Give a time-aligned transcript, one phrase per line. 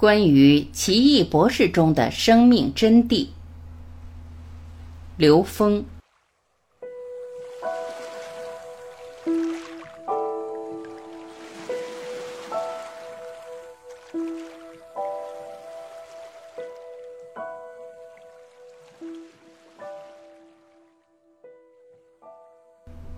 [0.00, 3.28] 关于奇异博士中的生命真谛，
[5.18, 5.84] 刘峰。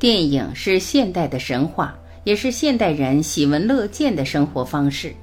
[0.01, 5.15] 电影是现代的神话，也是现代人喜闻乐见的生活方式。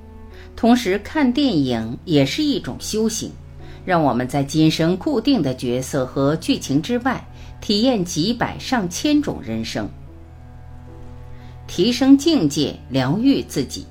[0.55, 3.31] 同时，看电影也是一种修行，
[3.85, 7.25] 让我们在今生固定的角色和剧情之外，
[7.61, 9.87] 体验几百上千种人生，
[11.67, 13.85] 提升境界，疗愈自己。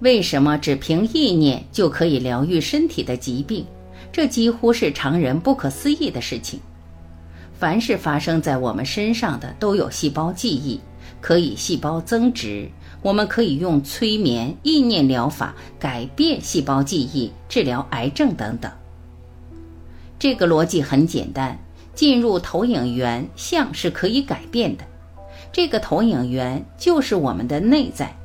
[0.00, 3.64] 为什么只凭意念就可以疗愈身体的疾病？
[4.12, 6.60] 这几乎是常人不可思议的事情。
[7.52, 10.78] 凡是发生在我们身上的，都有细胞记忆，
[11.20, 12.68] 可以细胞增殖。
[13.04, 18.72] 我们可以用催眠、意念疗法改变细胞记忆，治疗癌症等等。
[20.18, 21.58] 这个逻辑很简单：
[21.94, 24.84] 进入投影源，像是可以改变的。
[25.52, 28.16] 这个投影源就是我们的内在，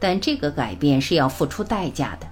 [0.00, 2.26] 但这个改变是要付出代价的，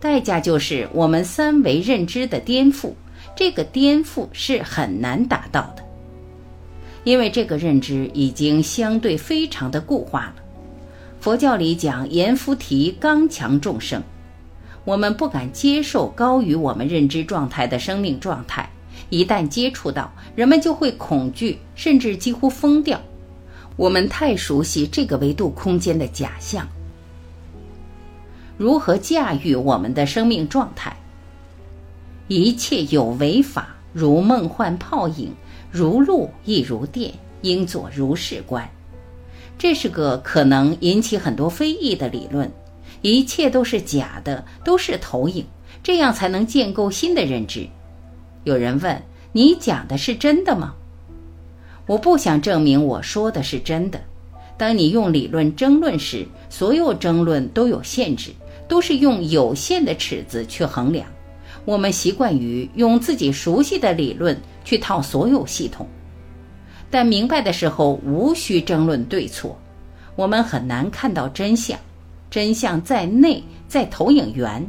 [0.00, 2.94] 代价就是我们三维认知的颠覆。
[3.36, 5.84] 这个颠覆是很难达到的，
[7.04, 10.36] 因为这个认知已经相对非常的固化了。
[11.26, 14.00] 佛教里讲阎浮提刚强众生，
[14.84, 18.70] 我们不敢接受高于我们认知状态的生命状态，
[19.10, 23.00] 一旦接触到，人们就会恐惧，甚至几乎疯掉。
[23.74, 26.64] 我们太熟悉这个维度空间的假象，
[28.56, 30.96] 如何驾驭我们的生命状态？
[32.28, 35.32] 一切有为法，如梦幻泡影，
[35.72, 38.70] 如露亦如电，应作如是观。
[39.58, 42.50] 这是个可能引起很多非议的理论，
[43.00, 45.44] 一切都是假的，都是投影，
[45.82, 47.66] 这样才能建构新的认知。
[48.44, 50.74] 有人问：“你讲的是真的吗？”
[51.86, 54.00] 我不想证明我说的是真的。
[54.58, 58.30] 当你用理论争论时，所有争论都有限制，
[58.68, 61.06] 都是用有限的尺子去衡量。
[61.64, 65.86] 我们习惯于用自己熟悉的理论去套所有系统。
[66.90, 69.58] 但明白的时候，无需争论对错。
[70.14, 71.78] 我们很难看到真相，
[72.30, 74.66] 真相在内，在投影源。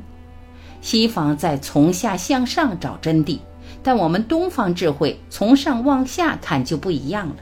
[0.82, 3.40] 西方在从下向上找真谛，
[3.82, 7.36] 但我们东方智慧从上往下看就不一样了。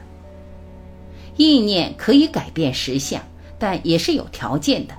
[1.36, 3.20] 意念可以改变实相，
[3.58, 4.94] 但也是有条件的。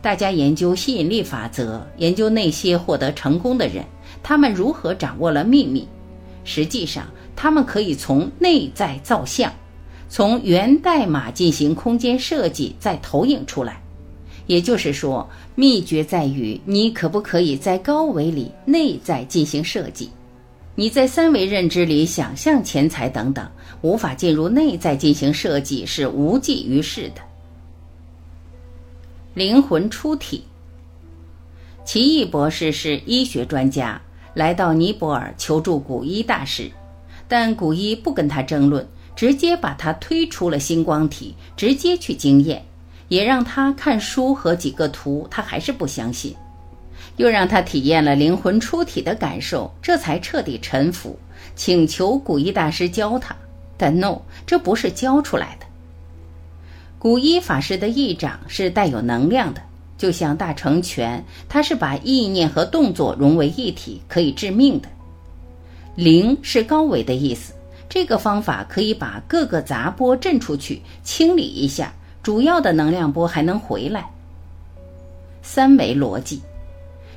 [0.00, 3.84] 大家研究吸引力法则，研究那些获得成功的人，
[4.22, 5.88] 他们如何掌握了秘密。
[6.44, 7.06] 实际上，
[7.36, 9.52] 他们可以从内在造像，
[10.08, 13.80] 从源代码进行空间设计，再投影出来。
[14.46, 20.10] 也就是说，秘诀在于你可不可以在高维里内在进行设计。
[20.74, 23.46] 你在三维认知里想象钱财等等，
[23.82, 27.20] 无法进入内在进行设计，是无济于事的。
[29.34, 30.44] 灵魂出体。
[31.84, 34.00] 奇异博士是医学专家。
[34.34, 36.70] 来到尼泊尔求助古一大师，
[37.28, 42.64] 但古一不跟他争论，直接把他推出了星光体，直接去经验，
[43.08, 46.34] 也让他看书和几个图，他还是不相信，
[47.16, 51.18] 又让他体验了灵魂出体的感受，这才彻底臣服，
[51.54, 53.34] 请求古一大师教他，
[53.76, 55.66] 但 no，这不是教出来的。
[56.98, 59.62] 古一法师的意掌是带有能量的。
[59.98, 64.90] 就像大成拳，它是把意念和动作融为一体，可以致命的。
[65.96, 67.54] 零是高维的意思，
[67.88, 71.90] 这个方法可以把各个杂波震出去，清理一下，
[72.22, 74.06] 主要的能量波还能回来。
[75.42, 76.42] 三维逻辑，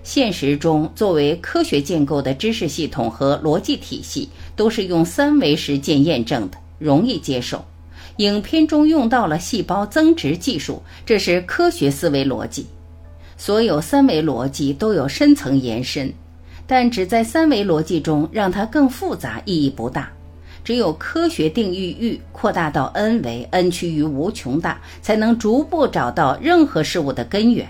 [0.02, 7.66] 现实中作为科学建构的知识系统和逻辑体系，都是用三维实践验证的，容易接受。
[8.18, 12.66] 影片中用到了细胞增殖技术，这是科学思维逻辑。
[13.36, 16.14] 所有三维逻辑都有深层延伸，
[16.72, 20.12] 但只在三维逻辑中让它更复杂意义不大。
[20.64, 27.68] 只有科学定义域扩大到 n 维，n 趋于无穷大，才能逐步找到任何事物的根源。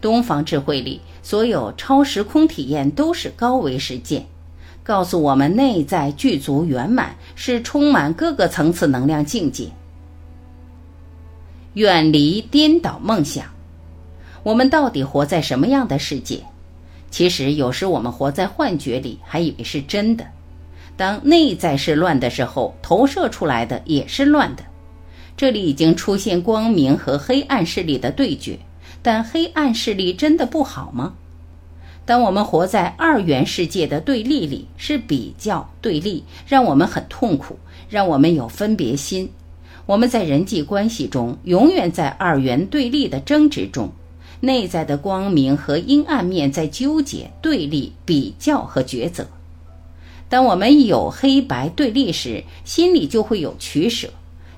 [0.00, 4.24] 东方智慧里，所有超时空体验都是高维实践。
[4.84, 9.66] 告诉我们，内在具足圆满是充满各个层次能量境界。
[11.74, 13.44] 远离颠倒梦想，
[14.44, 16.44] 我们到底活在什么样的世界？
[17.16, 20.26] 其实有时我们活在幻觉里，还以为是真的。
[20.98, 24.62] 当内在是乱的时候，投射出来的也是乱的。
[25.34, 28.58] 这里已经出现光明和黑暗势力的对决。
[29.00, 31.14] 但黑暗势力真的不好吗？
[32.04, 37.58] 当我们活在二元世界的对立里，是比较对立，让我们很痛苦，
[37.88, 39.30] 让我们有分别心。
[39.86, 43.90] 我们在人际关系中，永远在二元对立的争执中，
[44.46, 49.26] 内在的光明和阴暗面在纠结、对立、比较和抉择。
[50.28, 54.08] 当我们有黑白对立时，心里就会有取舍。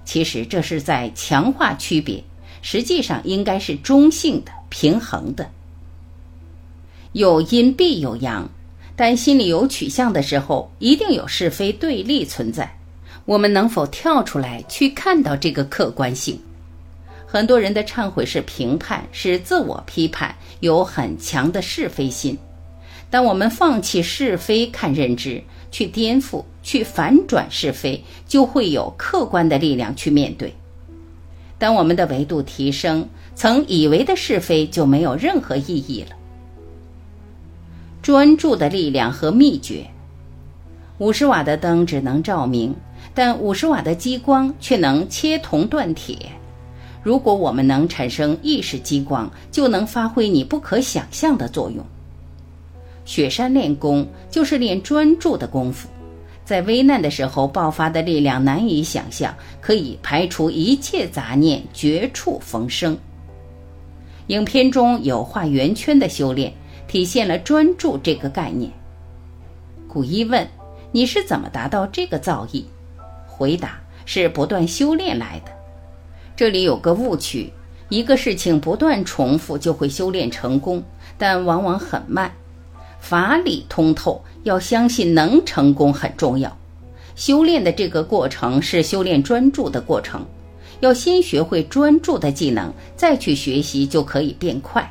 [0.05, 2.25] 其实这是在强化区别，
[2.62, 5.50] 实际上应该是中性的、平衡的。
[7.12, 8.49] 有阴必有阳，
[8.96, 12.79] 但心里有取向的时候，一定有是非对立存在。
[13.26, 16.40] 我们能否跳出来去看到这个客观性？
[17.30, 22.38] 很多人的忏悔是评判，是自我批判，有很强的是非心。
[23.10, 30.54] 当我们放弃是非看认知，去颠覆、去反转是非，就会有客观的力量去面对。
[31.58, 36.16] 当我们的维度提升，曾以为的是非就没有任何意义了。
[38.00, 39.86] 专注的力量和秘诀：
[40.96, 42.75] 五十瓦的灯只能照明。
[43.14, 46.16] 但五十瓦的激光却能切铜断铁。
[47.02, 51.84] 如果我们能产生意识激光，就能发挥你不可想象的作用。
[53.04, 55.88] 雪山练功就是练专注的功夫，
[56.44, 62.98] 在危难的时候爆发的力量难以想象，可以排除一切杂念，绝处逢生。
[64.26, 66.52] 影片中有画圆圈的修炼，
[66.86, 68.70] 体现了专注这个概念。
[69.88, 70.46] 古一问
[70.92, 72.64] ：“你是怎么达到这个造诣？”
[73.26, 75.57] 回答是不断修炼来的。
[76.38, 77.52] 这里有个误区：
[77.88, 80.85] 一个事情不断重复就会修炼成功，
[81.19, 82.32] 但往往很慢。
[83.00, 86.56] 法理通透，要相信能成功很重要。
[87.17, 90.25] 修炼的这个过程是修炼专注的过程，
[90.79, 94.88] 要先学会专注的技能，再去学习就可以变快。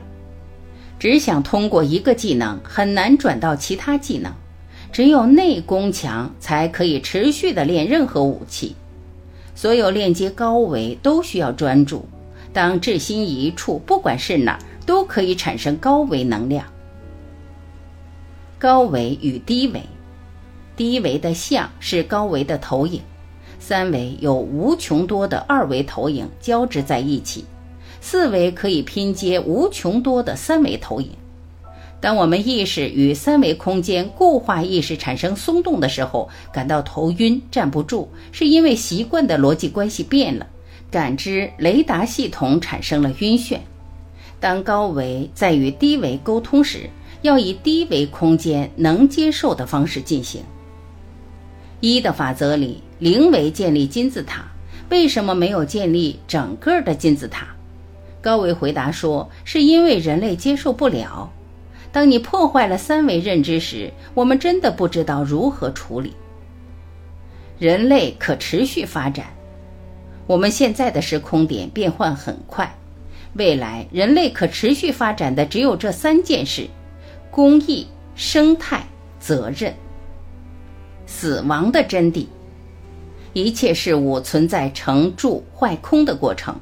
[0.99, 4.33] 只想通过一个技能，很难转到其他技能。
[4.91, 8.75] 只有内功强，才可以持续的练任何武器。
[9.57, 12.05] 所有链接高维都需要专注。
[12.53, 16.63] 当至心一处，不管是哪儿，都可以产生高维能量。
[18.59, 19.81] 高维与低维，
[20.75, 23.01] 低维的像是高维的投影，
[23.57, 27.43] 三维有无穷多的二维投影交织在一起，
[27.99, 31.09] 四维可以拼接无穷多的三维投影。
[31.99, 40.45] 当我们意识与三维空间固化意识产生松动的时候，感到头晕、站不住，是因为习惯的逻辑关系变了，
[40.91, 43.57] 感知雷达系统产生了晕眩。
[44.39, 46.87] 当高维在与低维沟通时，
[47.23, 50.43] 要以低维空间能接受的方式进行。
[51.79, 54.45] 一的法则里，零维建立金字塔，
[54.89, 57.47] 为什么没有建立整个的金字塔？
[58.21, 61.31] 高维回答说，是因为人类接受不了。
[61.97, 66.13] 当你破坏了三维认知时，我们真的不知道如何处理。
[67.57, 69.25] 人类可持续发展，
[70.27, 72.71] 我们现在的时空点变换很快，
[73.33, 76.67] 未来人类可持续发展的只有这三件事：
[77.31, 78.85] 公益、生态、
[79.19, 79.73] 责任。
[81.07, 82.27] 死亡的真谛，
[83.33, 86.55] 一切事物存在成住坏空的过程，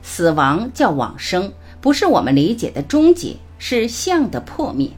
[0.00, 3.34] 死亡叫往生，不是我们理解的终结。
[3.58, 4.88] 是相的破灭，《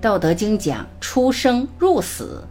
[0.00, 2.44] 道德经》讲出生入死，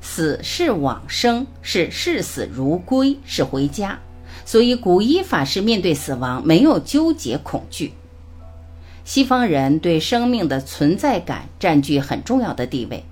[0.00, 3.98] 死是往生，是视死如归，是回家。
[4.44, 7.92] 所以古一法师面对死亡没有纠结恐惧。
[9.04, 13.04] 西方人对生命的存在感占据很重要的地位，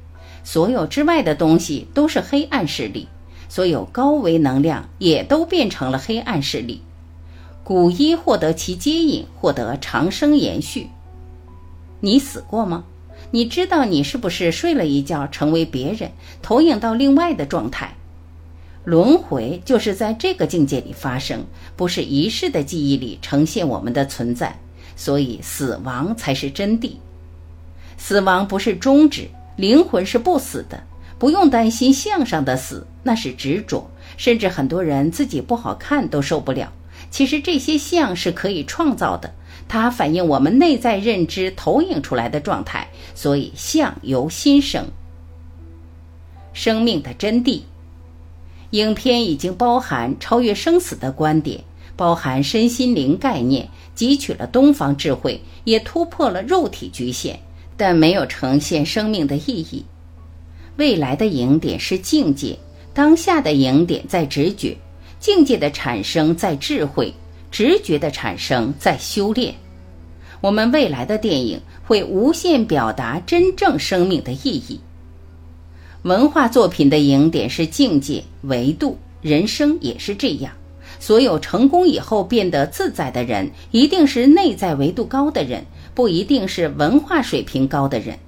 [0.45, 3.09] 所有之外的东西都是黑暗势力，
[3.49, 6.83] 所有高维能量也都变成了黑暗势力。
[7.65, 10.89] 古一获得其接引，获得长生延续。
[12.07, 12.85] 你死过吗？
[13.33, 17.97] 你知道你是不是睡了一觉，成为别人，投影到另外的状态？
[18.85, 21.45] 轮回就是在这个境界里发生，
[21.75, 24.57] 不是一世的记忆里呈现我们的存在。
[24.95, 26.93] 所以死亡才是真谛。
[27.99, 30.85] 死亡不是终止，灵魂是不死的，
[31.19, 33.91] 不用担心相上的死，那是执着。
[34.17, 36.73] 甚至很多人自己不好看都受不了。
[37.11, 39.35] 其实这些相是可以创造的。
[39.69, 44.87] 它反映我们内在认知投影出来的状态，所以相由心生。
[46.53, 47.63] 生命的真谛，
[48.71, 51.63] 影片已经包含超越生死的观点，
[51.97, 57.37] 包含身心灵概念，汲取了东方智慧，也突破了肉体局限，
[57.77, 59.85] 但没有呈现生命的意义。
[60.77, 62.59] 未来的影点是境界，
[62.95, 64.77] 当下的影点在直觉，
[65.19, 67.13] 境界的产生在智慧。
[67.51, 69.55] 直觉的产生在修炼，
[70.41, 74.81] 我们未来的电影会无限表达真正生命的意义。
[76.03, 80.53] 文化作品的影点是境界、维度，人生也是这样。
[80.99, 88.19] 所有成功以后变得自在的人，一定是内在维度高的人，不一定是文化水平高的人。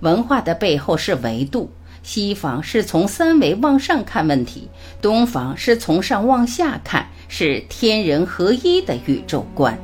[0.00, 1.70] 文化的背后是维度，
[2.02, 4.68] 西方是从三维往上看问题，
[5.02, 9.78] 东方是从上往下看，是天人合一的宇宙观。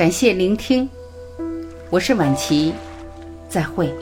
[0.00, 0.88] 感谢聆听，
[1.90, 2.72] 我是晚琪，
[3.50, 3.94] 再会。